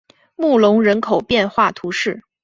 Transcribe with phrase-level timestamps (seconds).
[0.35, 2.23] 穆龙人口变化图示